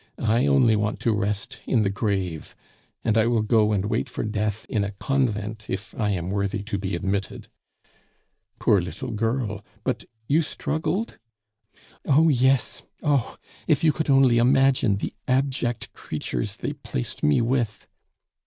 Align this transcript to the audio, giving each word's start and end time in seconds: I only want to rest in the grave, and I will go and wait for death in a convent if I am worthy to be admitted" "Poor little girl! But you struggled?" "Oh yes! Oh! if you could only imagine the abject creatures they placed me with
I 0.17 0.47
only 0.47 0.75
want 0.75 0.99
to 1.01 1.13
rest 1.13 1.59
in 1.67 1.83
the 1.83 1.91
grave, 1.91 2.55
and 3.03 3.15
I 3.19 3.27
will 3.27 3.43
go 3.43 3.71
and 3.71 3.85
wait 3.85 4.09
for 4.09 4.23
death 4.23 4.65
in 4.67 4.83
a 4.83 4.93
convent 4.93 5.69
if 5.69 5.93
I 5.93 6.09
am 6.09 6.31
worthy 6.31 6.63
to 6.63 6.79
be 6.79 6.95
admitted" 6.95 7.49
"Poor 8.59 8.81
little 8.81 9.11
girl! 9.11 9.63
But 9.83 10.05
you 10.27 10.41
struggled?" 10.41 11.19
"Oh 12.03 12.29
yes! 12.29 12.81
Oh! 13.03 13.37
if 13.67 13.83
you 13.83 13.91
could 13.93 14.09
only 14.09 14.39
imagine 14.39 14.95
the 14.95 15.13
abject 15.27 15.93
creatures 15.93 16.57
they 16.57 16.73
placed 16.73 17.21
me 17.21 17.39
with 17.39 17.85